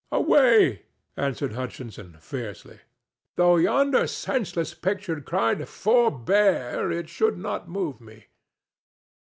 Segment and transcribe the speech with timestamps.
[0.11, 2.79] "Away!" answered Hutchinson, fiercely.
[3.35, 8.25] "Though yonder senseless picture cried 'Forbear!rsquo; it should not move me!"